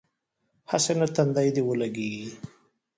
[0.71, 2.29] هسې نه تندی دې ولګېږي.